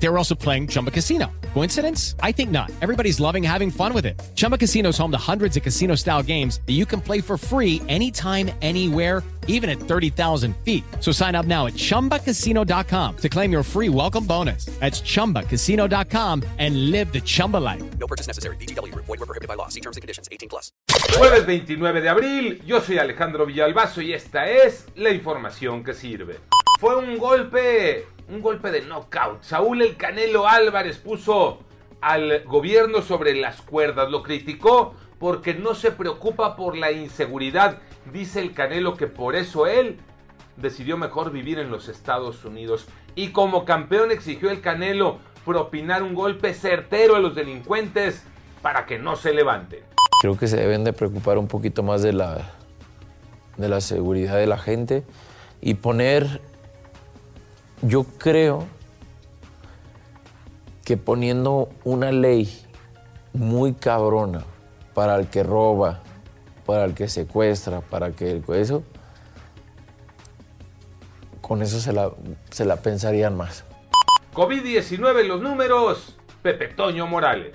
[0.00, 1.26] They were also playing Chumba Casino.
[1.54, 2.14] Coincidence?
[2.22, 2.70] I think not.
[2.80, 4.20] Everybody's loving having fun with it.
[4.34, 7.36] Chumba Casino is home to hundreds of casino style games that you can play for
[7.36, 10.84] free anytime, anywhere, even at 30,000 feet.
[11.00, 14.66] So sign up now at chumbacasino.com to claim your free welcome bonus.
[14.78, 17.82] That's chumbacasino.com and live the Chumba life.
[17.98, 18.56] No purchase necessary.
[18.56, 18.94] BGW.
[18.94, 19.68] Void were prohibited by law.
[19.68, 20.28] See terms and conditions.
[20.30, 20.70] 18 plus.
[21.16, 26.38] Jueves 29 de abril, yo soy Alejandro Villalbazo y esta es la información que sirve.
[26.78, 29.42] Fue un golpe, un golpe de knockout.
[29.42, 31.58] Saúl El Canelo Álvarez puso
[32.00, 37.78] al gobierno sobre las cuerdas, lo criticó porque no se preocupa por la inseguridad.
[38.12, 39.98] Dice el Canelo que por eso él
[40.56, 42.86] decidió mejor vivir en los Estados Unidos.
[43.16, 48.22] Y como campeón exigió el Canelo propinar un golpe certero a los delincuentes
[48.62, 49.80] para que no se levanten.
[50.20, 52.52] Creo que se deben de preocupar un poquito más de la,
[53.56, 55.02] de la seguridad de la gente
[55.60, 56.40] y poner,
[57.82, 58.66] yo creo
[60.84, 62.64] que poniendo una ley
[63.32, 64.44] muy cabrona
[64.94, 66.00] para el que roba,
[66.66, 68.82] para el que secuestra, para que eso,
[71.40, 72.10] con eso se la,
[72.50, 73.64] se la pensarían más.
[74.34, 77.54] COVID-19 los números, Pepe Toño Morales.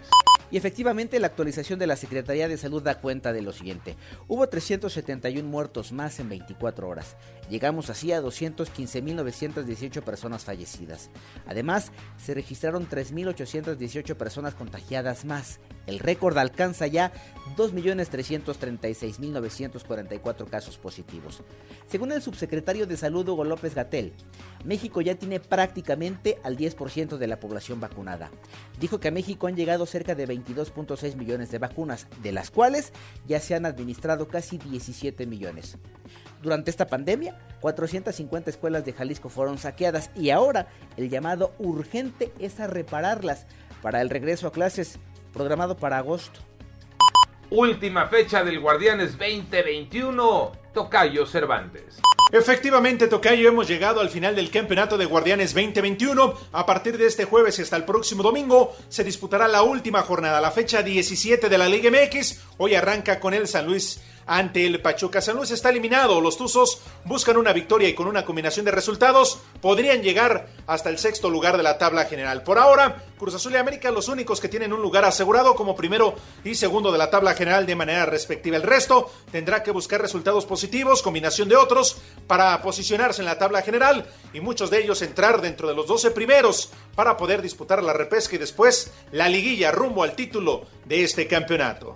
[0.53, 3.97] Y efectivamente la actualización de la Secretaría de Salud da cuenta de lo siguiente.
[4.27, 7.15] Hubo 371 muertos más en 24 horas.
[7.49, 11.09] Llegamos así a 215.918 personas fallecidas.
[11.47, 11.91] Además,
[12.23, 15.59] se registraron 3.818 personas contagiadas más.
[15.85, 17.11] El récord alcanza ya
[17.57, 21.41] 2.336.944 casos positivos.
[21.87, 24.13] Según el subsecretario de Salud Hugo López Gatel,
[24.63, 28.31] México ya tiene prácticamente al 10% de la población vacunada.
[28.79, 32.93] Dijo que a México han llegado cerca de 22.6 millones de vacunas, de las cuales
[33.27, 35.77] ya se han administrado casi 17 millones.
[36.41, 40.67] Durante esta pandemia, 450 escuelas de Jalisco fueron saqueadas y ahora
[40.97, 43.45] el llamado urgente es a repararlas
[43.81, 44.99] para el regreso a clases
[45.33, 46.39] programado para agosto.
[47.49, 51.99] Última fecha del Guardianes 2021, Tocayo Cervantes.
[52.31, 56.33] Efectivamente, Tocayo, hemos llegado al final del Campeonato de Guardianes 2021.
[56.51, 60.41] A partir de este jueves y hasta el próximo domingo se disputará la última jornada,
[60.41, 62.41] la fecha 17 de la Liga MX.
[62.57, 65.21] Hoy arranca con el San Luis ante el Pachuca.
[65.21, 66.21] San Luis está eliminado.
[66.21, 70.97] Los Tuzos buscan una victoria y con una combinación de resultados podrían llegar hasta el
[70.97, 72.43] sexto lugar de la tabla general.
[72.43, 76.15] Por ahora, Cruz Azul y América los únicos que tienen un lugar asegurado como primero
[76.43, 78.57] y segundo de la tabla general de manera respectiva.
[78.57, 81.97] El resto tendrá que buscar resultados positivos, combinación de otros,
[82.27, 86.11] para posicionarse en la tabla general y muchos de ellos entrar dentro de los 12
[86.11, 91.27] primeros para poder disputar la repesca y después la liguilla rumbo al título de este
[91.27, 91.95] campeonato.